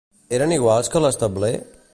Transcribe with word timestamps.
Eren 0.37 0.55
iguals 0.55 0.91
que 0.95 1.03
l'establer? 1.05 1.53